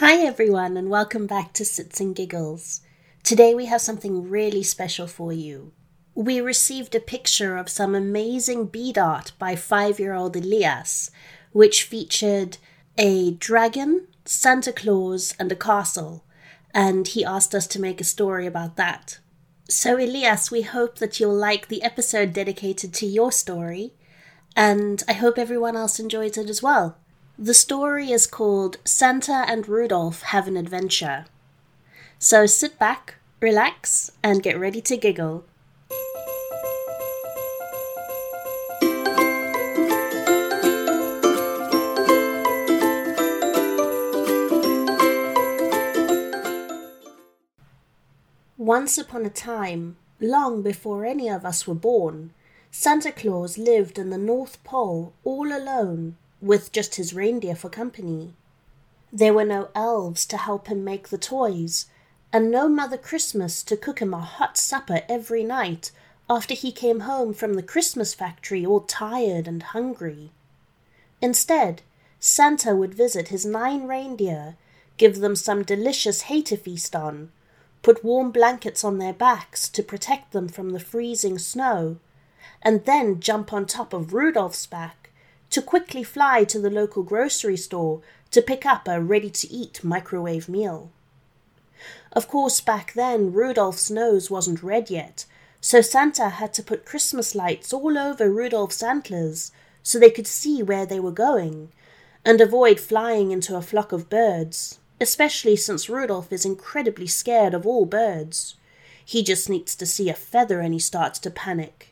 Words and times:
Hi, 0.00 0.16
everyone, 0.22 0.78
and 0.78 0.88
welcome 0.88 1.26
back 1.26 1.52
to 1.52 1.62
Sits 1.62 2.00
and 2.00 2.16
Giggles. 2.16 2.80
Today 3.22 3.54
we 3.54 3.66
have 3.66 3.82
something 3.82 4.30
really 4.30 4.62
special 4.62 5.06
for 5.06 5.30
you. 5.30 5.72
We 6.14 6.40
received 6.40 6.94
a 6.94 7.00
picture 7.00 7.58
of 7.58 7.68
some 7.68 7.94
amazing 7.94 8.68
bead 8.68 8.96
art 8.96 9.32
by 9.38 9.56
five 9.56 10.00
year 10.00 10.14
old 10.14 10.34
Elias, 10.36 11.10
which 11.52 11.82
featured 11.82 12.56
a 12.96 13.32
dragon, 13.32 14.06
Santa 14.24 14.72
Claus, 14.72 15.34
and 15.38 15.52
a 15.52 15.54
castle, 15.54 16.24
and 16.72 17.06
he 17.06 17.22
asked 17.22 17.54
us 17.54 17.66
to 17.66 17.78
make 17.78 18.00
a 18.00 18.04
story 18.04 18.46
about 18.46 18.76
that. 18.76 19.18
So, 19.68 19.98
Elias, 19.98 20.50
we 20.50 20.62
hope 20.62 20.96
that 20.96 21.20
you'll 21.20 21.36
like 21.36 21.68
the 21.68 21.82
episode 21.82 22.32
dedicated 22.32 22.94
to 22.94 23.06
your 23.06 23.30
story, 23.30 23.92
and 24.56 25.02
I 25.06 25.12
hope 25.12 25.36
everyone 25.36 25.76
else 25.76 26.00
enjoys 26.00 26.38
it 26.38 26.48
as 26.48 26.62
well. 26.62 26.96
The 27.42 27.54
story 27.54 28.12
is 28.12 28.26
called 28.26 28.76
Santa 28.84 29.46
and 29.48 29.66
Rudolph 29.66 30.20
Have 30.24 30.46
an 30.46 30.58
Adventure. 30.58 31.24
So 32.18 32.44
sit 32.44 32.78
back, 32.78 33.14
relax, 33.40 34.12
and 34.22 34.42
get 34.42 34.58
ready 34.60 34.82
to 34.82 34.96
giggle. 34.98 35.46
Once 48.58 48.98
upon 48.98 49.24
a 49.24 49.30
time, 49.30 49.96
long 50.20 50.60
before 50.60 51.06
any 51.06 51.30
of 51.30 51.46
us 51.46 51.66
were 51.66 51.74
born, 51.74 52.34
Santa 52.70 53.10
Claus 53.10 53.56
lived 53.56 53.98
in 53.98 54.10
the 54.10 54.18
North 54.18 54.62
Pole 54.62 55.14
all 55.24 55.46
alone 55.46 56.18
with 56.40 56.72
just 56.72 56.94
his 56.96 57.12
reindeer 57.12 57.54
for 57.54 57.68
company. 57.68 58.34
There 59.12 59.34
were 59.34 59.44
no 59.44 59.68
elves 59.74 60.24
to 60.26 60.36
help 60.36 60.68
him 60.68 60.84
make 60.84 61.08
the 61.08 61.18
toys, 61.18 61.86
and 62.32 62.50
no 62.50 62.68
Mother 62.68 62.96
Christmas 62.96 63.62
to 63.64 63.76
cook 63.76 64.00
him 64.00 64.14
a 64.14 64.20
hot 64.20 64.56
supper 64.56 65.02
every 65.08 65.42
night 65.42 65.90
after 66.28 66.54
he 66.54 66.70
came 66.70 67.00
home 67.00 67.34
from 67.34 67.54
the 67.54 67.62
Christmas 67.62 68.14
factory 68.14 68.64
all 68.64 68.80
tired 68.80 69.48
and 69.48 69.62
hungry. 69.62 70.30
Instead, 71.20 71.82
Santa 72.20 72.76
would 72.76 72.94
visit 72.94 73.28
his 73.28 73.44
nine 73.44 73.88
reindeer, 73.88 74.56
give 74.96 75.18
them 75.18 75.34
some 75.34 75.64
delicious 75.64 76.22
hay 76.22 76.42
to 76.42 76.56
feast 76.56 76.94
on, 76.94 77.32
put 77.82 78.04
warm 78.04 78.30
blankets 78.30 78.84
on 78.84 78.98
their 78.98 79.12
backs 79.12 79.68
to 79.70 79.82
protect 79.82 80.32
them 80.32 80.46
from 80.46 80.70
the 80.70 80.78
freezing 80.78 81.38
snow, 81.38 81.96
and 82.62 82.84
then 82.84 83.18
jump 83.18 83.52
on 83.52 83.66
top 83.66 83.92
of 83.92 84.12
Rudolph's 84.12 84.66
back 84.66 84.99
to 85.50 85.60
quickly 85.60 86.02
fly 86.02 86.44
to 86.44 86.58
the 86.58 86.70
local 86.70 87.02
grocery 87.02 87.56
store 87.56 88.00
to 88.30 88.40
pick 88.40 88.64
up 88.64 88.86
a 88.86 89.00
ready 89.00 89.30
to 89.30 89.52
eat 89.52 89.82
microwave 89.82 90.48
meal. 90.48 90.90
Of 92.12 92.28
course, 92.28 92.60
back 92.60 92.92
then, 92.94 93.32
Rudolph's 93.32 93.90
nose 93.90 94.30
wasn't 94.30 94.62
red 94.62 94.90
yet, 94.90 95.24
so 95.60 95.80
Santa 95.80 96.28
had 96.28 96.54
to 96.54 96.62
put 96.62 96.84
Christmas 96.86 97.34
lights 97.34 97.72
all 97.72 97.98
over 97.98 98.30
Rudolph's 98.30 98.82
antlers 98.82 99.52
so 99.82 99.98
they 99.98 100.10
could 100.10 100.26
see 100.26 100.62
where 100.62 100.86
they 100.86 101.00
were 101.00 101.12
going, 101.12 101.70
and 102.24 102.40
avoid 102.40 102.78
flying 102.78 103.30
into 103.30 103.56
a 103.56 103.62
flock 103.62 103.92
of 103.92 104.10
birds, 104.10 104.78
especially 105.00 105.56
since 105.56 105.88
Rudolph 105.88 106.32
is 106.32 106.44
incredibly 106.44 107.06
scared 107.06 107.54
of 107.54 107.66
all 107.66 107.86
birds. 107.86 108.56
He 109.04 109.22
just 109.22 109.48
needs 109.48 109.74
to 109.76 109.86
see 109.86 110.08
a 110.08 110.14
feather 110.14 110.60
and 110.60 110.72
he 110.72 110.78
starts 110.78 111.18
to 111.20 111.30
panic. 111.30 111.89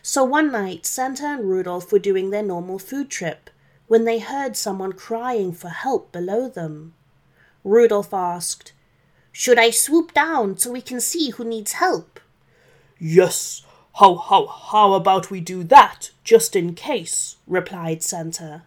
So 0.00 0.24
one 0.24 0.50
night, 0.50 0.86
Santa 0.86 1.26
and 1.26 1.44
Rudolph 1.44 1.92
were 1.92 1.98
doing 1.98 2.30
their 2.30 2.42
normal 2.42 2.78
food 2.78 3.10
trip 3.10 3.50
when 3.88 4.04
they 4.04 4.18
heard 4.20 4.56
someone 4.56 4.92
crying 4.92 5.52
for 5.52 5.68
help 5.68 6.12
below 6.12 6.48
them. 6.48 6.94
Rudolph 7.64 8.14
asked, 8.14 8.72
Should 9.30 9.58
I 9.58 9.70
swoop 9.70 10.14
down 10.14 10.56
so 10.56 10.72
we 10.72 10.80
can 10.80 11.00
see 11.00 11.30
who 11.30 11.44
needs 11.44 11.72
help? 11.72 12.20
Yes, 12.98 13.66
how, 13.96 14.14
how, 14.16 14.46
how 14.46 14.94
about 14.94 15.30
we 15.30 15.40
do 15.40 15.62
that, 15.64 16.10
just 16.24 16.56
in 16.56 16.74
case, 16.74 17.36
replied 17.46 18.02
Santa. 18.02 18.62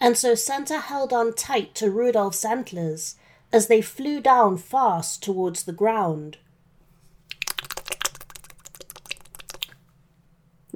And 0.00 0.16
so 0.16 0.34
Santa 0.34 0.78
held 0.78 1.12
on 1.12 1.34
tight 1.34 1.74
to 1.76 1.90
Rudolph's 1.90 2.44
antlers 2.44 3.16
as 3.52 3.66
they 3.66 3.82
flew 3.82 4.20
down 4.20 4.56
fast 4.56 5.22
towards 5.22 5.64
the 5.64 5.72
ground. 5.72 6.38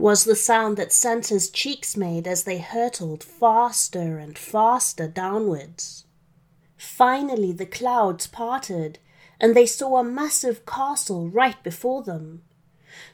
Was 0.06 0.22
the 0.22 0.36
sound 0.36 0.76
that 0.76 0.92
Santa's 0.92 1.50
cheeks 1.50 1.96
made 1.96 2.28
as 2.28 2.44
they 2.44 2.58
hurtled 2.58 3.24
faster 3.24 4.18
and 4.18 4.38
faster 4.38 5.08
downwards. 5.08 6.04
Finally, 6.76 7.50
the 7.50 7.66
clouds 7.66 8.28
parted, 8.28 9.00
and 9.40 9.52
they 9.52 9.66
saw 9.66 9.96
a 9.96 10.04
massive 10.04 10.64
castle 10.64 11.28
right 11.28 11.60
before 11.64 12.04
them. 12.04 12.40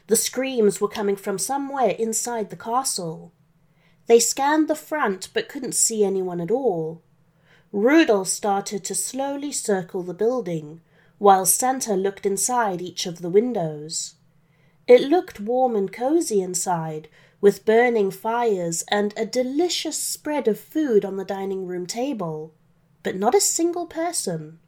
The 0.05 0.15
screams 0.15 0.79
were 0.79 0.87
coming 0.87 1.15
from 1.15 1.39
somewhere 1.39 1.95
inside 1.97 2.51
the 2.51 2.55
castle. 2.55 3.33
They 4.05 4.19
scanned 4.19 4.67
the 4.67 4.75
front 4.75 5.29
but 5.33 5.49
couldn't 5.49 5.73
see 5.73 6.03
anyone 6.03 6.39
at 6.39 6.51
all. 6.51 7.01
Rudolph 7.71 8.27
started 8.27 8.83
to 8.83 8.93
slowly 8.93 9.51
circle 9.51 10.03
the 10.03 10.13
building, 10.13 10.81
while 11.17 11.47
Santa 11.47 11.95
looked 11.95 12.27
inside 12.27 12.83
each 12.83 13.07
of 13.07 13.23
the 13.23 13.31
windows. 13.31 14.13
It 14.87 15.01
looked 15.01 15.39
warm 15.39 15.75
and 15.75 15.91
cozy 15.91 16.41
inside, 16.41 17.07
with 17.39 17.65
burning 17.65 18.11
fires 18.11 18.83
and 18.89 19.13
a 19.15 19.25
delicious 19.25 19.97
spread 19.97 20.47
of 20.47 20.59
food 20.59 21.05
on 21.05 21.17
the 21.17 21.25
dining 21.25 21.65
room 21.65 21.85
table, 21.85 22.53
but 23.01 23.15
not 23.15 23.35
a 23.35 23.41
single 23.41 23.85
person. 23.85 24.59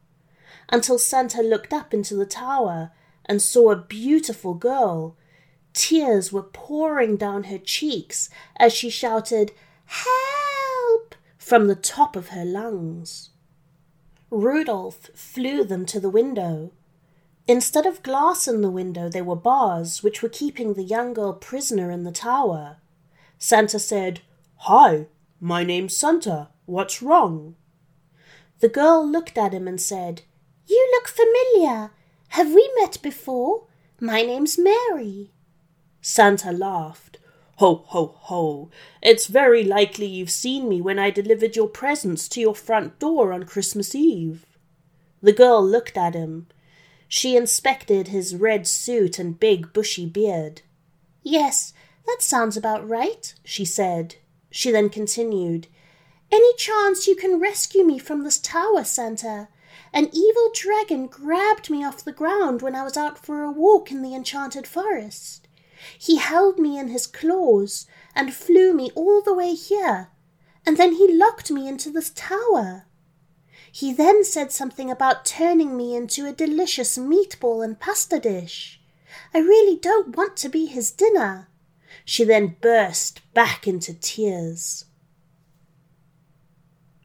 Until 0.69 0.97
Santa 0.97 1.41
looked 1.41 1.73
up 1.73 1.93
into 1.93 2.15
the 2.15 2.25
tower 2.25 2.91
and 3.25 3.41
saw 3.41 3.71
a 3.71 3.75
beautiful 3.75 4.53
girl. 4.53 5.17
Tears 5.73 6.31
were 6.31 6.43
pouring 6.43 7.17
down 7.17 7.45
her 7.45 7.57
cheeks 7.57 8.29
as 8.57 8.73
she 8.73 8.89
shouted, 8.89 9.51
Help! 9.85 11.15
from 11.37 11.67
the 11.67 11.75
top 11.75 12.15
of 12.15 12.29
her 12.29 12.45
lungs. 12.45 13.31
Rudolph 14.31 15.11
flew 15.13 15.63
them 15.63 15.85
to 15.85 15.99
the 15.99 16.09
window 16.09 16.71
Instead 17.47 17.85
of 17.85 18.01
glass 18.01 18.47
in 18.47 18.61
the 18.61 18.71
window, 18.71 19.07
there 19.07 19.23
were 19.23 19.35
bars 19.35 20.01
which 20.01 20.23
were 20.23 20.29
keeping 20.29 20.73
the 20.73 20.83
young 20.83 21.13
girl 21.13 21.33
prisoner 21.33 21.91
in 21.91 22.03
the 22.03 22.11
tower. 22.11 22.77
Santa 23.37 23.77
said, 23.77 24.21
Hi, 24.57 25.07
my 25.39 25.63
name's 25.63 25.95
Santa. 25.95 26.49
What's 26.65 27.03
wrong? 27.03 27.55
The 28.61 28.69
girl 28.69 29.07
looked 29.07 29.37
at 29.37 29.53
him 29.53 29.67
and 29.67 29.79
said, 29.79 30.23
You 30.65 30.87
look 30.93 31.07
familiar. 31.07 31.91
Have 32.29 32.53
we 32.53 32.71
met 32.79 33.01
before? 33.03 33.67
My 33.99 34.23
name's 34.23 34.57
Mary. 34.57 35.31
Santa 36.01 36.51
laughed. 36.51 37.19
Ho, 37.57 37.83
ho, 37.87 38.15
ho. 38.21 38.69
It's 39.01 39.27
very 39.27 39.63
likely 39.63 40.07
you've 40.07 40.31
seen 40.31 40.67
me 40.67 40.81
when 40.81 40.97
I 40.97 41.11
delivered 41.11 41.55
your 41.55 41.69
presents 41.69 42.27
to 42.29 42.41
your 42.41 42.55
front 42.55 42.97
door 42.97 43.31
on 43.31 43.43
Christmas 43.43 43.93
Eve. 43.93 44.45
The 45.21 45.31
girl 45.31 45.65
looked 45.65 45.95
at 45.95 46.15
him. 46.15 46.47
She 47.17 47.37
inspected 47.37 48.09
his 48.09 48.35
red 48.35 48.67
suit 48.67 49.19
and 49.19 49.39
big 49.39 49.71
bushy 49.71 50.05
beard. 50.05 50.63
Yes, 51.23 51.71
that 52.05 52.17
sounds 52.19 52.57
about 52.57 52.85
right, 52.85 53.33
she 53.45 53.63
said. 53.63 54.15
She 54.51 54.69
then 54.69 54.89
continued, 54.89 55.67
Any 56.29 56.53
chance 56.57 57.07
you 57.07 57.15
can 57.15 57.39
rescue 57.39 57.85
me 57.85 57.99
from 57.99 58.25
this 58.25 58.37
tower, 58.37 58.83
Santa? 58.83 59.47
An 59.93 60.09
evil 60.11 60.51
dragon 60.53 61.07
grabbed 61.07 61.69
me 61.69 61.85
off 61.85 62.03
the 62.03 62.11
ground 62.11 62.61
when 62.61 62.75
I 62.75 62.83
was 62.83 62.97
out 62.97 63.17
for 63.17 63.43
a 63.43 63.49
walk 63.49 63.91
in 63.91 64.01
the 64.01 64.13
enchanted 64.13 64.67
forest. 64.67 65.47
He 65.97 66.17
held 66.17 66.59
me 66.59 66.77
in 66.77 66.89
his 66.89 67.07
claws 67.07 67.87
and 68.13 68.33
flew 68.33 68.73
me 68.73 68.91
all 68.93 69.21
the 69.21 69.33
way 69.33 69.53
here, 69.53 70.09
and 70.65 70.75
then 70.75 70.95
he 70.95 71.17
locked 71.17 71.49
me 71.49 71.65
into 71.65 71.89
this 71.89 72.09
tower. 72.09 72.87
He 73.75 73.91
then 73.91 74.23
said 74.23 74.53
something 74.53 74.89
about 74.89 75.25
turning 75.25 75.75
me 75.75 75.97
into 75.97 76.25
a 76.25 76.31
delicious 76.31 76.97
meatball 76.97 77.61
and 77.61 77.77
pasta 77.77 78.21
dish. 78.21 78.79
I 79.33 79.39
really 79.39 79.75
don't 79.75 80.15
want 80.15 80.37
to 80.37 80.47
be 80.47 80.65
his 80.65 80.91
dinner. 80.91 81.49
She 82.05 82.23
then 82.23 82.55
burst 82.61 83.19
back 83.33 83.67
into 83.67 83.93
tears. 83.93 84.85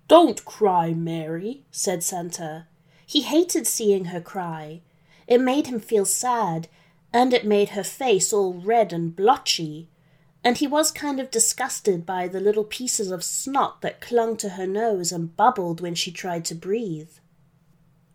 Don't 0.07 0.45
cry, 0.45 0.95
Mary, 0.95 1.65
said 1.73 2.05
Santa. 2.05 2.69
He 3.05 3.23
hated 3.23 3.67
seeing 3.67 4.05
her 4.05 4.21
cry. 4.21 4.83
It 5.27 5.41
made 5.41 5.67
him 5.67 5.81
feel 5.81 6.05
sad, 6.05 6.69
and 7.13 7.35
it 7.35 7.45
made 7.45 7.71
her 7.71 7.83
face 7.83 8.33
all 8.33 8.55
red 8.55 8.93
and 8.93 9.17
blotchy, 9.17 9.89
and 10.43 10.59
he 10.59 10.67
was 10.67 10.91
kind 10.91 11.21
of 11.21 11.31
disgusted 11.31 12.07
by 12.07 12.27
the 12.27 12.41
little 12.41 12.65
pieces 12.65 13.11
of 13.11 13.23
snot 13.23 13.83
that 13.83 14.01
clung 14.01 14.37
to 14.39 14.51
her 14.51 14.67
nose 14.67 15.13
and 15.13 15.37
bubbled 15.37 15.81
when 15.81 15.95
she 15.95 16.11
tried 16.11 16.45
to 16.47 16.55
breathe. 16.55 17.11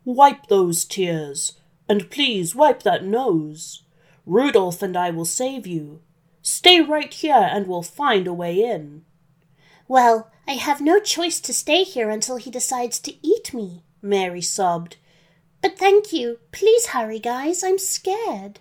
Wipe 0.04 0.48
those 0.48 0.86
tears, 0.86 1.54
and 1.88 2.10
please 2.10 2.56
wipe 2.56 2.84
that 2.84 3.04
nose. 3.04 3.84
Rudolph 4.26 4.82
and 4.82 4.98
I 4.98 5.12
will 5.12 5.26
save 5.26 5.68
you. 5.68 6.02
Stay 6.42 6.82
right 6.82 7.14
here, 7.14 7.50
and 7.52 7.68
we'll 7.68 7.84
find 7.84 8.28
a 8.28 8.34
way 8.34 8.60
in. 8.64 9.04
Well, 9.88 10.32
I 10.48 10.54
have 10.54 10.82
no 10.82 11.00
choice 11.00 11.40
to 11.42 11.54
stay 11.54 11.84
here 11.84 12.10
until 12.10 12.38
he 12.38 12.52
decides 12.52 13.00
to 13.00 13.14
eat 13.26 13.36
eat 13.46 13.54
me, 13.54 13.84
Mary 14.02 14.42
sobbed. 14.42 14.98
But 15.62 15.78
thank 15.78 16.14
you. 16.14 16.40
Please 16.52 16.88
hurry, 16.88 17.20
guys. 17.20 17.64
I'm 17.64 17.78
scared. 17.78 18.60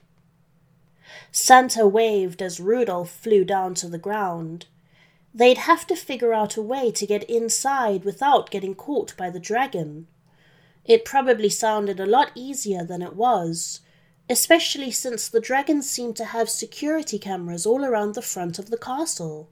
Santa 1.37 1.85
waved 1.85 2.41
as 2.41 2.61
Rudolph 2.61 3.11
flew 3.11 3.45
down 3.45 3.75
to 3.75 3.89
the 3.89 3.99
ground. 3.99 4.67
They'd 5.35 5.59
have 5.59 5.85
to 5.89 5.97
figure 5.97 6.33
out 6.33 6.57
a 6.57 6.63
way 6.63 6.93
to 6.93 7.07
get 7.09 7.25
inside 7.25 8.05
without 8.05 8.53
getting 8.53 8.77
caught 8.77 9.17
by 9.17 9.31
the 9.31 9.41
dragon. 9.41 10.07
It 10.85 11.05
probably 11.05 11.49
sounded 11.49 11.99
a 11.99 12.07
lot 12.07 12.31
easier 12.37 12.85
than 12.85 13.03
it 13.03 13.17
was, 13.17 13.81
especially 14.31 14.93
since 14.93 15.29
the 15.29 15.41
dragon 15.41 15.83
seemed 15.83 16.15
to 16.19 16.27
have 16.27 16.49
security 16.49 17.19
cameras 17.19 17.67
all 17.67 17.85
around 17.85 18.15
the 18.15 18.23
front 18.23 18.61
of 18.61 18.71
the 18.71 18.79
castle. 18.79 19.51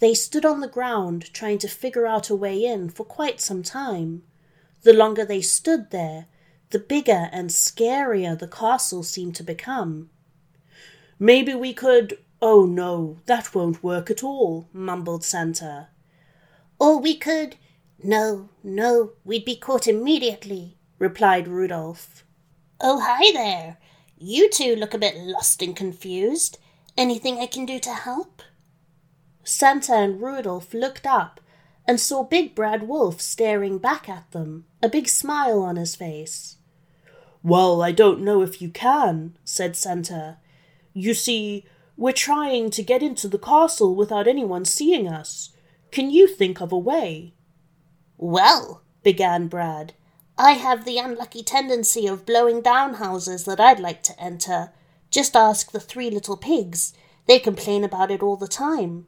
They 0.00 0.12
stood 0.12 0.44
on 0.44 0.60
the 0.60 0.68
ground 0.68 1.32
trying 1.32 1.58
to 1.60 1.68
figure 1.68 2.06
out 2.06 2.28
a 2.28 2.36
way 2.36 2.62
in 2.62 2.90
for 2.90 3.04
quite 3.04 3.40
some 3.40 3.62
time. 3.62 4.22
The 4.82 4.92
longer 4.92 5.24
they 5.24 5.40
stood 5.40 5.92
there, 5.92 6.26
the 6.68 6.78
bigger 6.78 7.30
and 7.32 7.48
scarier 7.48 8.38
the 8.38 8.46
castle 8.46 9.02
seemed 9.02 9.34
to 9.36 9.42
become. 9.42 10.10
Maybe 11.18 11.54
we 11.54 11.72
could. 11.72 12.18
Oh 12.40 12.64
no, 12.64 13.18
that 13.26 13.54
won't 13.54 13.82
work 13.82 14.10
at 14.10 14.22
all, 14.22 14.68
mumbled 14.72 15.24
Santa. 15.24 15.88
Or 16.78 16.98
we 17.00 17.16
could. 17.16 17.56
No, 18.02 18.50
no, 18.62 19.12
we'd 19.24 19.44
be 19.44 19.56
caught 19.56 19.88
immediately, 19.88 20.78
replied 20.98 21.48
Rudolph. 21.48 22.24
Oh, 22.80 23.00
hi 23.00 23.32
there. 23.32 23.78
You 24.16 24.48
two 24.48 24.76
look 24.76 24.94
a 24.94 24.98
bit 24.98 25.16
lost 25.16 25.62
and 25.62 25.74
confused. 25.74 26.58
Anything 26.96 27.38
I 27.38 27.46
can 27.46 27.66
do 27.66 27.80
to 27.80 27.92
help? 27.92 28.42
Santa 29.42 29.94
and 29.94 30.20
Rudolph 30.20 30.72
looked 30.72 31.06
up 31.06 31.40
and 31.86 31.98
saw 31.98 32.22
Big 32.22 32.54
Brad 32.54 32.86
Wolf 32.86 33.20
staring 33.20 33.78
back 33.78 34.08
at 34.08 34.30
them, 34.32 34.66
a 34.82 34.88
big 34.88 35.08
smile 35.08 35.62
on 35.62 35.76
his 35.76 35.96
face. 35.96 36.56
Well, 37.42 37.82
I 37.82 37.92
don't 37.92 38.20
know 38.20 38.42
if 38.42 38.60
you 38.60 38.68
can, 38.68 39.38
said 39.42 39.74
Santa. 39.74 40.38
You 41.00 41.14
see, 41.14 41.64
we're 41.96 42.10
trying 42.10 42.70
to 42.70 42.82
get 42.82 43.04
into 43.04 43.28
the 43.28 43.38
castle 43.38 43.94
without 43.94 44.26
anyone 44.26 44.64
seeing 44.64 45.06
us. 45.06 45.50
Can 45.92 46.10
you 46.10 46.26
think 46.26 46.60
of 46.60 46.72
a 46.72 46.78
way? 46.78 47.34
Well, 48.16 48.82
began 49.04 49.46
Brad, 49.46 49.94
I 50.36 50.54
have 50.54 50.84
the 50.84 50.98
unlucky 50.98 51.44
tendency 51.44 52.08
of 52.08 52.26
blowing 52.26 52.62
down 52.62 52.94
houses 52.94 53.44
that 53.44 53.60
I'd 53.60 53.78
like 53.78 54.02
to 54.04 54.20
enter. 54.20 54.72
Just 55.08 55.36
ask 55.36 55.70
the 55.70 55.78
three 55.78 56.10
little 56.10 56.36
pigs. 56.36 56.94
They 57.26 57.38
complain 57.38 57.84
about 57.84 58.10
it 58.10 58.20
all 58.20 58.36
the 58.36 58.48
time. 58.48 59.06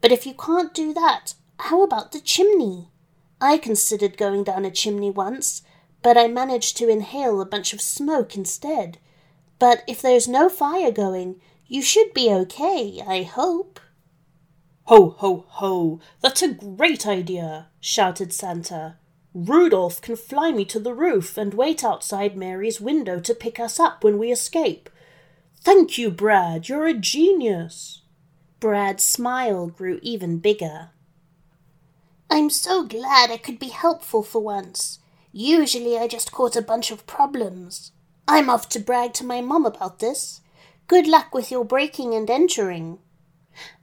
But 0.00 0.12
if 0.12 0.24
you 0.24 0.34
can't 0.34 0.72
do 0.72 0.94
that, 0.94 1.34
how 1.58 1.82
about 1.82 2.12
the 2.12 2.20
chimney? 2.20 2.92
I 3.40 3.58
considered 3.58 4.16
going 4.16 4.44
down 4.44 4.64
a 4.64 4.70
chimney 4.70 5.10
once, 5.10 5.62
but 6.00 6.16
I 6.16 6.28
managed 6.28 6.76
to 6.76 6.88
inhale 6.88 7.40
a 7.40 7.44
bunch 7.44 7.72
of 7.72 7.80
smoke 7.80 8.36
instead. 8.36 8.98
But 9.58 9.82
if 9.86 10.00
there's 10.00 10.28
no 10.28 10.48
fire 10.48 10.92
going, 10.92 11.40
you 11.66 11.82
should 11.82 12.14
be 12.14 12.30
okay, 12.30 13.02
I 13.06 13.22
hope. 13.22 13.80
Ho, 14.84 15.10
ho, 15.18 15.44
ho! 15.48 16.00
That's 16.22 16.42
a 16.42 16.54
great 16.54 17.06
idea! 17.06 17.68
shouted 17.80 18.32
Santa. 18.32 18.96
Rudolph 19.34 20.00
can 20.00 20.16
fly 20.16 20.50
me 20.50 20.64
to 20.64 20.80
the 20.80 20.94
roof 20.94 21.36
and 21.36 21.52
wait 21.52 21.84
outside 21.84 22.36
Mary's 22.36 22.80
window 22.80 23.20
to 23.20 23.34
pick 23.34 23.60
us 23.60 23.78
up 23.78 24.02
when 24.02 24.18
we 24.18 24.32
escape. 24.32 24.88
Thank 25.60 25.98
you, 25.98 26.10
Brad. 26.10 26.68
You're 26.68 26.86
a 26.86 26.94
genius. 26.94 28.02
Brad's 28.60 29.04
smile 29.04 29.66
grew 29.66 29.98
even 30.02 30.38
bigger. 30.38 30.90
I'm 32.30 32.50
so 32.50 32.84
glad 32.84 33.30
I 33.30 33.36
could 33.36 33.58
be 33.58 33.68
helpful 33.68 34.22
for 34.22 34.42
once. 34.42 35.00
Usually 35.32 35.98
I 35.98 36.08
just 36.08 36.32
cause 36.32 36.56
a 36.56 36.62
bunch 36.62 36.90
of 36.90 37.06
problems. 37.06 37.92
I'm 38.28 38.50
off 38.50 38.68
to 38.70 38.78
brag 38.78 39.14
to 39.14 39.24
my 39.24 39.40
mom 39.40 39.66
about 39.66 39.98
this. 39.98 40.42
Good 40.86 41.06
luck 41.06 41.34
with 41.34 41.50
your 41.50 41.64
breaking 41.64 42.14
and 42.14 42.30
entering. 42.30 42.98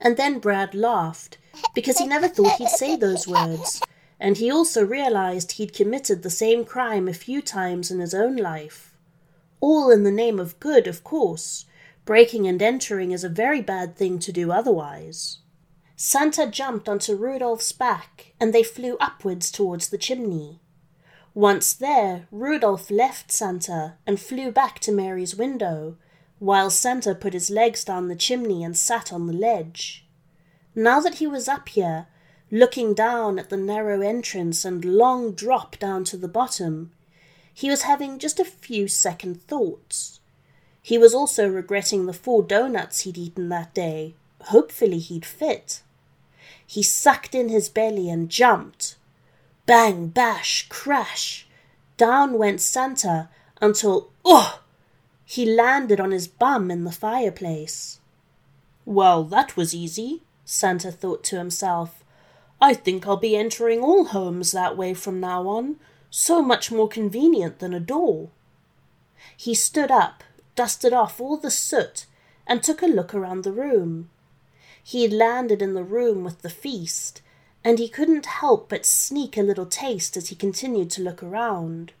And 0.00 0.16
then 0.16 0.38
Brad 0.38 0.74
laughed, 0.74 1.36
because 1.74 1.98
he 1.98 2.06
never 2.06 2.28
thought 2.28 2.52
he'd 2.52 2.68
say 2.68 2.96
those 2.96 3.28
words 3.28 3.82
and 4.18 4.38
he 4.38 4.50
also 4.50 4.84
realized 4.84 5.52
he'd 5.52 5.74
committed 5.74 6.22
the 6.22 6.30
same 6.30 6.64
crime 6.64 7.08
a 7.08 7.14
few 7.14 7.42
times 7.42 7.90
in 7.90 8.00
his 8.00 8.14
own 8.14 8.36
life. 8.36 8.94
All 9.60 9.90
in 9.90 10.04
the 10.04 10.10
name 10.10 10.38
of 10.38 10.58
good, 10.58 10.86
of 10.86 11.04
course. 11.04 11.66
Breaking 12.04 12.46
and 12.46 12.62
entering 12.62 13.10
is 13.12 13.24
a 13.24 13.28
very 13.28 13.60
bad 13.60 13.96
thing 13.96 14.18
to 14.20 14.32
do 14.32 14.52
otherwise. 14.52 15.38
Santa 15.96 16.46
jumped 16.46 16.88
onto 16.88 17.16
Rudolph's 17.16 17.72
back, 17.72 18.32
and 18.38 18.52
they 18.52 18.62
flew 18.62 18.96
upwards 19.00 19.50
towards 19.50 19.88
the 19.88 19.98
chimney. 19.98 20.60
Once 21.36 21.74
there, 21.74 22.26
Rudolph 22.30 22.90
left 22.90 23.30
Santa 23.30 23.96
and 24.06 24.18
flew 24.18 24.50
back 24.50 24.78
to 24.78 24.90
Mary's 24.90 25.36
window, 25.36 25.98
while 26.38 26.70
Santa 26.70 27.14
put 27.14 27.34
his 27.34 27.50
legs 27.50 27.84
down 27.84 28.08
the 28.08 28.16
chimney 28.16 28.64
and 28.64 28.74
sat 28.74 29.12
on 29.12 29.26
the 29.26 29.34
ledge. 29.34 30.06
Now 30.74 30.98
that 31.00 31.16
he 31.16 31.26
was 31.26 31.46
up 31.46 31.68
here, 31.68 32.06
looking 32.50 32.94
down 32.94 33.38
at 33.38 33.50
the 33.50 33.58
narrow 33.58 34.00
entrance 34.00 34.64
and 34.64 34.82
long 34.82 35.32
drop 35.32 35.78
down 35.78 36.04
to 36.04 36.16
the 36.16 36.26
bottom, 36.26 36.92
he 37.52 37.68
was 37.68 37.82
having 37.82 38.18
just 38.18 38.40
a 38.40 38.44
few 38.46 38.88
second 38.88 39.42
thoughts. 39.42 40.20
He 40.80 40.96
was 40.96 41.12
also 41.12 41.46
regretting 41.46 42.06
the 42.06 42.14
four 42.14 42.42
doughnuts 42.42 43.02
he'd 43.02 43.18
eaten 43.18 43.50
that 43.50 43.74
day. 43.74 44.14
Hopefully 44.44 45.00
he'd 45.00 45.26
fit. 45.26 45.82
He 46.66 46.82
sucked 46.82 47.34
in 47.34 47.50
his 47.50 47.68
belly 47.68 48.08
and 48.08 48.30
jumped. 48.30 48.96
Bang, 49.66 50.06
bash, 50.08 50.68
crash. 50.68 51.46
Down 51.96 52.38
went 52.38 52.60
Santa 52.60 53.28
until, 53.60 54.10
oh! 54.24 54.62
He 55.24 55.44
landed 55.44 56.00
on 56.00 56.12
his 56.12 56.28
bum 56.28 56.70
in 56.70 56.84
the 56.84 56.92
fireplace. 56.92 57.98
Well, 58.84 59.24
that 59.24 59.56
was 59.56 59.74
easy, 59.74 60.22
Santa 60.44 60.92
thought 60.92 61.24
to 61.24 61.38
himself. 61.38 62.04
I 62.60 62.74
think 62.74 63.06
I'll 63.06 63.16
be 63.16 63.36
entering 63.36 63.80
all 63.80 64.04
homes 64.04 64.52
that 64.52 64.76
way 64.76 64.94
from 64.94 65.18
now 65.18 65.48
on. 65.48 65.76
So 66.10 66.40
much 66.40 66.70
more 66.70 66.88
convenient 66.88 67.58
than 67.58 67.74
a 67.74 67.80
door. 67.80 68.30
He 69.36 69.54
stood 69.54 69.90
up, 69.90 70.22
dusted 70.54 70.92
off 70.92 71.20
all 71.20 71.36
the 71.36 71.50
soot, 71.50 72.06
and 72.46 72.62
took 72.62 72.82
a 72.82 72.86
look 72.86 73.12
around 73.12 73.42
the 73.42 73.52
room. 73.52 74.10
He 74.82 75.02
had 75.02 75.12
landed 75.12 75.60
in 75.60 75.74
the 75.74 75.82
room 75.82 76.22
with 76.22 76.42
the 76.42 76.50
feast, 76.50 77.20
and 77.66 77.80
he 77.80 77.88
couldn't 77.88 78.26
help 78.26 78.68
but 78.68 78.86
sneak 78.86 79.36
a 79.36 79.42
little 79.42 79.66
taste 79.66 80.16
as 80.16 80.28
he 80.28 80.36
continued 80.36 80.88
to 80.88 81.02
look 81.02 81.20
around. 81.20 81.92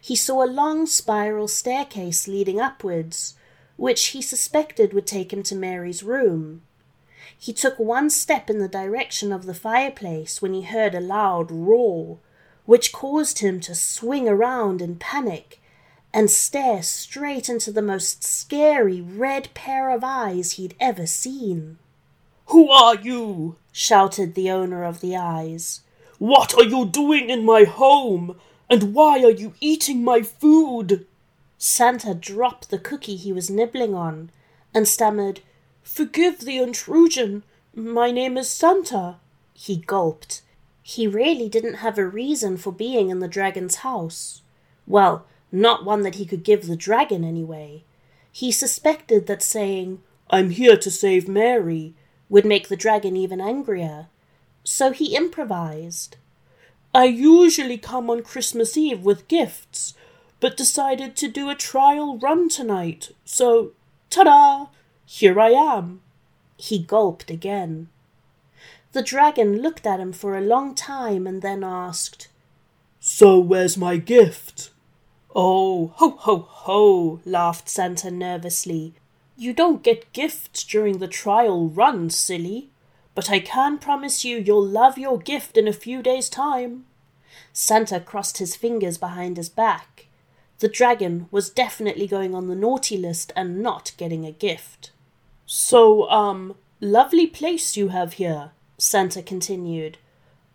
He 0.00 0.14
saw 0.14 0.44
a 0.44 0.46
long 0.46 0.86
spiral 0.86 1.48
staircase 1.48 2.28
leading 2.28 2.60
upwards, 2.60 3.34
which 3.76 4.06
he 4.08 4.22
suspected 4.22 4.92
would 4.92 5.04
take 5.04 5.32
him 5.32 5.42
to 5.42 5.56
Mary's 5.56 6.04
room. 6.04 6.62
He 7.36 7.52
took 7.52 7.80
one 7.80 8.10
step 8.10 8.48
in 8.48 8.60
the 8.60 8.68
direction 8.68 9.32
of 9.32 9.44
the 9.44 9.54
fireplace 9.54 10.40
when 10.40 10.54
he 10.54 10.62
heard 10.62 10.94
a 10.94 11.00
loud 11.00 11.50
roar, 11.50 12.20
which 12.64 12.92
caused 12.92 13.40
him 13.40 13.58
to 13.62 13.74
swing 13.74 14.28
around 14.28 14.80
in 14.80 15.00
panic 15.00 15.60
and 16.14 16.30
stare 16.30 16.84
straight 16.84 17.48
into 17.48 17.72
the 17.72 17.82
most 17.82 18.22
scary 18.22 19.00
red 19.00 19.48
pair 19.52 19.90
of 19.90 20.04
eyes 20.04 20.52
he'd 20.52 20.76
ever 20.78 21.08
seen. 21.08 21.78
Who 22.46 22.70
are 22.70 22.94
you? 22.94 23.56
shouted 23.72 24.34
the 24.34 24.50
owner 24.50 24.84
of 24.84 25.00
the 25.00 25.16
eyes. 25.16 25.82
What 26.18 26.54
are 26.54 26.64
you 26.64 26.86
doing 26.86 27.28
in 27.30 27.44
my 27.44 27.64
home? 27.64 28.38
And 28.70 28.94
why 28.94 29.22
are 29.22 29.30
you 29.30 29.54
eating 29.60 30.02
my 30.02 30.22
food? 30.22 31.06
Santa 31.58 32.14
dropped 32.14 32.70
the 32.70 32.78
cookie 32.78 33.16
he 33.16 33.32
was 33.32 33.50
nibbling 33.50 33.94
on 33.94 34.30
and 34.74 34.86
stammered, 34.86 35.40
Forgive 35.82 36.40
the 36.40 36.58
intrusion. 36.58 37.42
My 37.74 38.10
name 38.10 38.36
is 38.36 38.48
Santa. 38.48 39.16
He 39.54 39.76
gulped. 39.76 40.42
He 40.82 41.06
really 41.06 41.48
didn't 41.48 41.74
have 41.74 41.98
a 41.98 42.06
reason 42.06 42.56
for 42.56 42.72
being 42.72 43.10
in 43.10 43.20
the 43.20 43.28
dragon's 43.28 43.76
house. 43.76 44.42
Well, 44.86 45.26
not 45.50 45.84
one 45.84 46.02
that 46.02 46.16
he 46.16 46.26
could 46.26 46.44
give 46.44 46.66
the 46.66 46.76
dragon, 46.76 47.24
anyway. 47.24 47.84
He 48.30 48.52
suspected 48.52 49.26
that 49.26 49.42
saying, 49.42 50.02
I'm 50.30 50.50
here 50.50 50.76
to 50.76 50.90
save 50.90 51.28
Mary, 51.28 51.94
would 52.28 52.44
make 52.44 52.68
the 52.68 52.76
dragon 52.76 53.16
even 53.16 53.40
angrier. 53.40 54.06
So 54.64 54.92
he 54.92 55.16
improvised. 55.16 56.16
I 56.94 57.04
usually 57.04 57.78
come 57.78 58.08
on 58.10 58.22
Christmas 58.22 58.76
Eve 58.76 59.02
with 59.02 59.28
gifts, 59.28 59.94
but 60.40 60.56
decided 60.56 61.16
to 61.16 61.28
do 61.28 61.48
a 61.50 61.54
trial 61.54 62.18
run 62.18 62.48
tonight, 62.48 63.10
so 63.24 63.72
ta 64.10 64.24
da! 64.24 64.66
Here 65.04 65.38
I 65.38 65.50
am. 65.50 66.00
He 66.56 66.78
gulped 66.78 67.30
again. 67.30 67.88
The 68.92 69.02
dragon 69.02 69.60
looked 69.60 69.86
at 69.86 70.00
him 70.00 70.12
for 70.12 70.36
a 70.36 70.40
long 70.40 70.74
time 70.74 71.26
and 71.26 71.42
then 71.42 71.62
asked, 71.62 72.28
So 72.98 73.38
where's 73.38 73.76
my 73.76 73.98
gift? 73.98 74.70
Oh, 75.34 75.92
ho, 75.96 76.16
ho, 76.20 76.46
ho, 76.48 77.20
laughed 77.26 77.68
Santa 77.68 78.10
nervously. 78.10 78.94
You 79.36 79.52
don't 79.52 79.82
get 79.82 80.12
gifts 80.12 80.64
during 80.64 80.98
the 80.98 81.08
trial 81.08 81.68
run, 81.68 82.10
silly. 82.10 82.70
But 83.14 83.30
I 83.30 83.40
can 83.40 83.78
promise 83.78 84.24
you 84.24 84.38
you'll 84.38 84.66
love 84.66 84.98
your 84.98 85.18
gift 85.18 85.56
in 85.56 85.66
a 85.66 85.72
few 85.72 86.02
days' 86.02 86.28
time. 86.28 86.84
Santa 87.52 88.00
crossed 88.00 88.38
his 88.38 88.56
fingers 88.56 88.98
behind 88.98 89.36
his 89.36 89.48
back. 89.48 90.06
The 90.58 90.68
dragon 90.68 91.26
was 91.30 91.50
definitely 91.50 92.06
going 92.06 92.34
on 92.34 92.48
the 92.48 92.54
naughty 92.54 92.96
list 92.96 93.32
and 93.34 93.62
not 93.62 93.92
getting 93.96 94.24
a 94.24 94.32
gift. 94.32 94.90
So, 95.46 96.10
um, 96.10 96.56
lovely 96.80 97.26
place 97.26 97.76
you 97.76 97.88
have 97.88 98.14
here, 98.14 98.52
Santa 98.78 99.22
continued. 99.22 99.98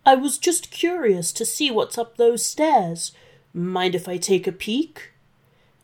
I 0.04 0.16
was 0.16 0.38
just 0.38 0.70
curious 0.70 1.32
to 1.32 1.44
see 1.44 1.70
what's 1.70 1.98
up 1.98 2.16
those 2.16 2.44
stairs. 2.44 3.12
Mind 3.54 3.94
if 3.94 4.08
I 4.08 4.16
take 4.16 4.46
a 4.46 4.52
peek? 4.52 5.12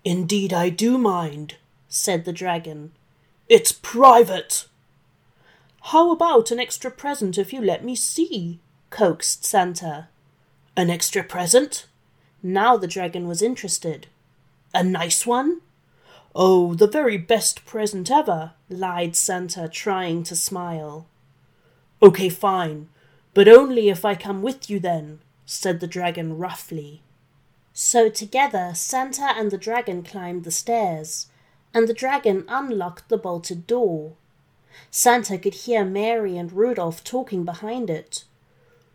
Indeed, 0.05 0.52
I 0.52 0.69
do 0.69 0.99
mind, 0.99 1.57
said 1.88 2.25
the 2.25 2.33
dragon. 2.33 2.92
It's 3.49 3.73
private. 3.73 4.66
How 5.85 6.11
about 6.12 6.50
an 6.50 6.61
extra 6.61 6.90
present 6.90 7.38
if 7.38 7.52
you 7.52 7.61
let 7.61 7.85
me 7.85 7.95
see? 7.95 8.61
coaxed 8.90 9.45
Santa. 9.45 10.09
An 10.76 10.90
extra 10.90 11.23
present? 11.23 11.87
Now 12.42 12.76
the 12.76 12.87
dragon 12.87 13.26
was 13.26 13.42
interested. 13.42 14.07
A 14.75 14.85
nice 14.85 15.26
one? 15.26 15.61
Oh, 16.35 16.75
the 16.75 16.87
very 16.87 17.16
best 17.16 17.64
present 17.64 18.11
ever, 18.11 18.52
lied 18.68 19.16
Santa, 19.16 19.68
trying 19.68 20.23
to 20.25 20.37
smile. 20.37 21.07
Okay, 22.02 22.28
fine, 22.28 22.88
but 23.35 23.49
only 23.49 23.88
if 23.88 24.04
I 24.04 24.14
come 24.14 24.42
with 24.42 24.71
you 24.71 24.78
then, 24.78 25.21
said 25.47 25.80
the 25.80 25.87
dragon 25.87 26.38
roughly. 26.38 27.02
So 27.73 28.09
together 28.09 28.73
Santa 28.75 29.33
and 29.37 29.50
the 29.50 29.59
dragon 29.59 30.02
climbed 30.02 30.45
the 30.45 30.50
stairs, 30.50 31.28
and 31.75 31.88
the 31.88 31.94
dragon 31.94 32.44
unlocked 32.48 33.08
the 33.08 33.18
bolted 33.18 33.66
door. 33.66 34.14
Santa 34.90 35.38
could 35.38 35.54
hear 35.54 35.84
Mary 35.84 36.37
and 36.37 36.52
Rudolph 36.52 37.04
talking 37.04 37.44
behind 37.44 37.90
it. 37.90 38.25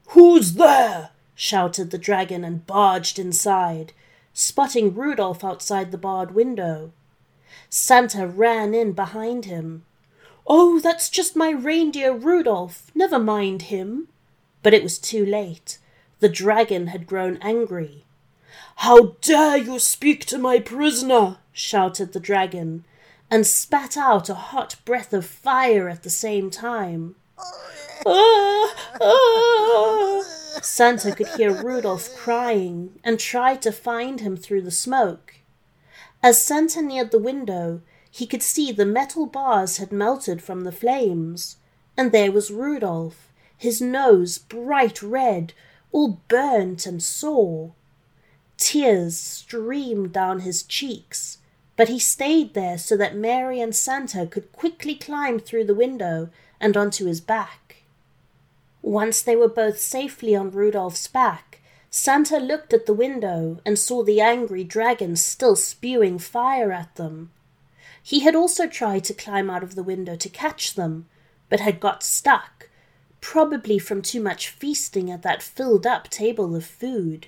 Who's 0.09 0.53
there? 0.53 1.11
shouted 1.35 1.91
the 1.91 1.97
dragon 1.97 2.43
and 2.43 2.65
barged 2.65 3.17
inside, 3.17 3.93
spotting 4.33 4.93
Rudolph 4.93 5.43
outside 5.43 5.91
the 5.91 5.97
barred 5.97 6.33
window. 6.33 6.91
Santa 7.69 8.27
ran 8.27 8.73
in 8.73 8.93
behind 8.93 9.45
him. 9.45 9.85
Oh, 10.45 10.79
that's 10.79 11.09
just 11.09 11.35
my 11.35 11.49
reindeer 11.49 12.13
Rudolph. 12.13 12.91
Never 12.93 13.19
mind 13.19 13.63
him. 13.63 14.09
But 14.61 14.73
it 14.73 14.83
was 14.83 14.99
too 14.99 15.25
late. 15.25 15.77
The 16.19 16.29
dragon 16.29 16.87
had 16.87 17.07
grown 17.07 17.37
angry. 17.41 18.05
How 18.77 19.15
dare 19.21 19.57
you 19.57 19.79
speak 19.79 20.25
to 20.25 20.37
my 20.37 20.59
prisoner? 20.59 21.37
Shouted 21.53 22.11
the 22.11 22.19
dragon, 22.19 22.83
and 23.31 23.47
spat 23.47 23.95
out 23.95 24.29
a 24.29 24.33
hot 24.33 24.75
breath 24.83 25.13
of 25.13 25.25
fire 25.25 25.87
at 25.87 26.03
the 26.03 26.09
same 26.09 26.49
time. 26.49 27.15
ah, 28.05 28.75
ah. 29.01 30.23
Santa 30.61 31.15
could 31.15 31.27
hear 31.29 31.63
Rudolph 31.63 32.15
crying 32.15 32.99
and 33.03 33.19
tried 33.19 33.61
to 33.63 33.71
find 33.71 34.19
him 34.19 34.35
through 34.35 34.61
the 34.61 34.71
smoke. 34.71 35.35
As 36.21 36.41
Santa 36.41 36.81
neared 36.81 37.11
the 37.11 37.19
window, 37.19 37.81
he 38.09 38.27
could 38.27 38.43
see 38.43 38.71
the 38.71 38.85
metal 38.85 39.25
bars 39.25 39.77
had 39.77 39.91
melted 39.91 40.41
from 40.41 40.63
the 40.63 40.71
flames, 40.71 41.57
and 41.97 42.11
there 42.11 42.31
was 42.31 42.51
Rudolph, 42.51 43.31
his 43.57 43.81
nose 43.81 44.37
bright 44.37 45.01
red, 45.01 45.53
all 45.91 46.21
burnt 46.27 46.85
and 46.85 47.01
sore. 47.01 47.73
Tears 48.57 49.17
streamed 49.17 50.13
down 50.13 50.41
his 50.41 50.63
cheeks, 50.63 51.39
but 51.83 51.89
he 51.89 51.99
stayed 51.99 52.53
there 52.53 52.77
so 52.77 52.95
that 52.95 53.13
Mary 53.13 53.59
and 53.59 53.75
Santa 53.75 54.25
could 54.25 54.53
quickly 54.53 54.95
climb 54.95 55.37
through 55.37 55.65
the 55.65 55.75
window 55.75 56.29
and 56.57 56.77
onto 56.77 57.07
his 57.07 57.19
back. 57.19 57.83
Once 58.81 59.21
they 59.21 59.35
were 59.35 59.49
both 59.49 59.77
safely 59.77 60.33
on 60.33 60.49
Rudolph's 60.49 61.07
back, 61.07 61.59
Santa 61.89 62.39
looked 62.39 62.73
at 62.73 62.85
the 62.85 62.93
window 62.93 63.59
and 63.65 63.77
saw 63.77 64.01
the 64.01 64.21
angry 64.21 64.63
dragon 64.63 65.17
still 65.17 65.57
spewing 65.57 66.19
fire 66.19 66.71
at 66.71 66.95
them. 66.95 67.31
He 68.01 68.21
had 68.21 68.33
also 68.33 68.65
tried 68.65 69.03
to 69.03 69.13
climb 69.13 69.49
out 69.49 69.61
of 69.61 69.75
the 69.75 69.83
window 69.83 70.15
to 70.15 70.29
catch 70.29 70.75
them, 70.75 71.07
but 71.49 71.59
had 71.59 71.81
got 71.81 72.01
stuck, 72.01 72.69
probably 73.19 73.77
from 73.77 74.01
too 74.01 74.21
much 74.21 74.47
feasting 74.47 75.11
at 75.11 75.21
that 75.23 75.43
filled 75.43 75.85
up 75.85 76.09
table 76.09 76.55
of 76.55 76.63
food. 76.63 77.27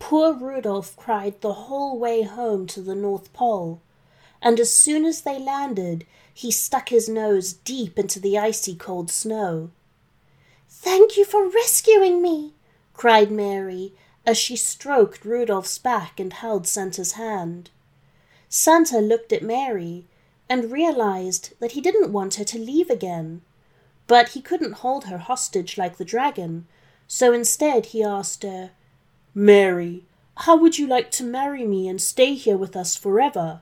Poor 0.00 0.32
Rudolph 0.32 0.96
cried 0.96 1.40
the 1.40 1.52
whole 1.52 1.96
way 1.96 2.22
home 2.22 2.66
to 2.66 2.80
the 2.80 2.96
North 2.96 3.32
Pole, 3.32 3.80
and 4.42 4.58
as 4.58 4.74
soon 4.74 5.04
as 5.04 5.20
they 5.20 5.38
landed, 5.38 6.04
he 6.34 6.50
stuck 6.50 6.88
his 6.88 7.08
nose 7.08 7.52
deep 7.52 7.96
into 7.96 8.18
the 8.18 8.36
icy 8.36 8.74
cold 8.74 9.10
snow. 9.10 9.70
Thank 10.68 11.16
you 11.16 11.24
for 11.24 11.48
rescuing 11.48 12.20
me, 12.20 12.54
cried 12.94 13.30
Mary 13.30 13.92
as 14.26 14.36
she 14.36 14.56
stroked 14.56 15.24
Rudolph's 15.24 15.78
back 15.78 16.18
and 16.18 16.32
held 16.32 16.66
Santa's 16.66 17.12
hand. 17.12 17.70
Santa 18.48 18.98
looked 18.98 19.32
at 19.32 19.42
Mary 19.42 20.06
and 20.48 20.72
realized 20.72 21.54
that 21.60 21.72
he 21.72 21.80
didn't 21.80 22.12
want 22.12 22.34
her 22.34 22.44
to 22.44 22.58
leave 22.58 22.90
again. 22.90 23.42
But 24.06 24.30
he 24.30 24.40
couldn't 24.40 24.82
hold 24.82 25.04
her 25.04 25.18
hostage 25.18 25.78
like 25.78 25.98
the 25.98 26.04
dragon, 26.04 26.66
so 27.06 27.32
instead 27.32 27.86
he 27.86 28.02
asked 28.02 28.42
her, 28.42 28.72
Mary, 29.34 30.04
how 30.38 30.56
would 30.56 30.78
you 30.78 30.86
like 30.86 31.10
to 31.12 31.22
marry 31.22 31.64
me 31.64 31.88
and 31.88 32.02
stay 32.02 32.34
here 32.34 32.56
with 32.56 32.74
us 32.74 32.96
forever? 32.96 33.60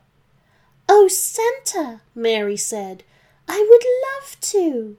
Oh, 0.88 1.08
Santa, 1.08 2.00
Mary 2.14 2.56
said, 2.56 3.04
I 3.46 3.66
would 3.68 3.84
love 4.08 4.40
to. 4.52 4.96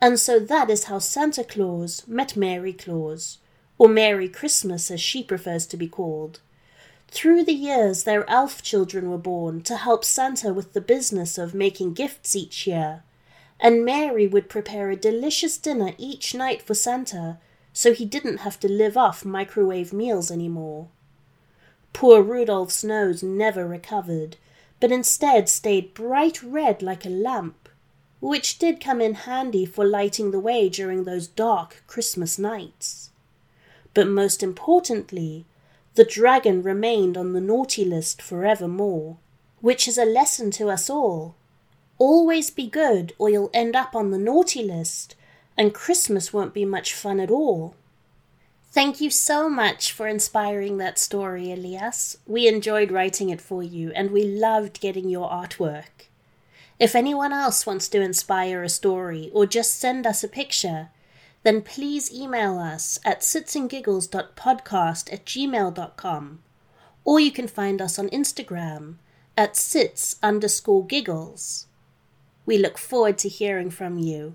And 0.00 0.18
so 0.18 0.38
that 0.38 0.70
is 0.70 0.84
how 0.84 0.98
Santa 0.98 1.44
Claus 1.44 2.06
met 2.06 2.36
Mary 2.36 2.72
Claus, 2.72 3.38
or 3.76 3.88
Merry 3.88 4.28
Christmas 4.28 4.90
as 4.90 5.00
she 5.00 5.22
prefers 5.22 5.66
to 5.66 5.76
be 5.76 5.88
called. 5.88 6.40
Through 7.08 7.44
the 7.44 7.52
years, 7.52 8.04
their 8.04 8.28
elf 8.28 8.62
children 8.62 9.10
were 9.10 9.18
born 9.18 9.62
to 9.62 9.76
help 9.76 10.04
Santa 10.04 10.52
with 10.52 10.72
the 10.72 10.80
business 10.80 11.36
of 11.38 11.54
making 11.54 11.94
gifts 11.94 12.34
each 12.34 12.66
year, 12.66 13.02
and 13.60 13.84
Mary 13.84 14.26
would 14.26 14.48
prepare 14.48 14.90
a 14.90 14.96
delicious 14.96 15.58
dinner 15.58 15.92
each 15.98 16.34
night 16.34 16.62
for 16.62 16.74
Santa 16.74 17.38
so 17.76 17.92
he 17.92 18.06
didn't 18.06 18.38
have 18.38 18.58
to 18.58 18.72
live 18.72 18.96
off 18.96 19.22
microwave 19.22 19.92
meals 19.92 20.30
anymore. 20.30 20.88
Poor 21.92 22.22
Rudolph's 22.22 22.82
nose 22.82 23.22
never 23.22 23.66
recovered, 23.66 24.38
but 24.80 24.90
instead 24.90 25.46
stayed 25.46 25.92
bright 25.92 26.42
red 26.42 26.80
like 26.80 27.04
a 27.04 27.10
lamp, 27.10 27.68
which 28.18 28.58
did 28.58 28.80
come 28.80 29.02
in 29.02 29.12
handy 29.12 29.66
for 29.66 29.84
lighting 29.84 30.30
the 30.30 30.40
way 30.40 30.70
during 30.70 31.04
those 31.04 31.26
dark 31.26 31.82
Christmas 31.86 32.38
nights. 32.38 33.10
But 33.92 34.08
most 34.08 34.42
importantly, 34.42 35.44
the 35.96 36.04
dragon 36.04 36.62
remained 36.62 37.18
on 37.18 37.34
the 37.34 37.42
naughty 37.42 37.84
list 37.84 38.22
forevermore, 38.22 39.18
which 39.60 39.86
is 39.86 39.98
a 39.98 40.06
lesson 40.06 40.50
to 40.52 40.70
us 40.70 40.88
all. 40.88 41.34
Always 41.98 42.48
be 42.48 42.68
good, 42.68 43.12
or 43.18 43.28
you'll 43.28 43.50
end 43.52 43.76
up 43.76 43.94
on 43.94 44.12
the 44.12 44.18
naughty 44.18 44.62
list 44.62 45.14
and 45.56 45.74
Christmas 45.74 46.32
won't 46.32 46.54
be 46.54 46.64
much 46.64 46.92
fun 46.94 47.20
at 47.20 47.30
all. 47.30 47.74
Thank 48.70 49.00
you 49.00 49.10
so 49.10 49.48
much 49.48 49.90
for 49.90 50.06
inspiring 50.06 50.76
that 50.78 50.98
story, 50.98 51.50
Elias. 51.50 52.18
We 52.26 52.46
enjoyed 52.46 52.90
writing 52.90 53.30
it 53.30 53.40
for 53.40 53.62
you 53.62 53.90
and 53.92 54.10
we 54.10 54.22
loved 54.22 54.80
getting 54.80 55.08
your 55.08 55.30
artwork. 55.30 56.08
If 56.78 56.94
anyone 56.94 57.32
else 57.32 57.64
wants 57.64 57.88
to 57.88 58.02
inspire 58.02 58.62
a 58.62 58.68
story 58.68 59.30
or 59.32 59.46
just 59.46 59.80
send 59.80 60.06
us 60.06 60.22
a 60.22 60.28
picture, 60.28 60.90
then 61.42 61.62
please 61.62 62.12
email 62.12 62.58
us 62.58 62.98
at 63.04 63.20
sitsandgiggles.podcast 63.20 65.12
at 65.12 65.24
gmail.com 65.24 66.40
or 67.04 67.20
you 67.20 67.30
can 67.30 67.48
find 67.48 67.80
us 67.80 67.98
on 67.98 68.10
Instagram 68.10 68.96
at 69.38 69.56
sits 69.56 70.16
underscore 70.22 70.84
giggles. 70.84 71.66
We 72.44 72.58
look 72.58 72.76
forward 72.76 73.16
to 73.18 73.28
hearing 73.28 73.70
from 73.70 73.98
you. 73.98 74.34